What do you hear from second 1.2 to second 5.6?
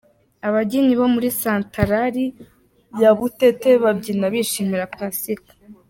santarari ya Butete babyina bishimira Pasika.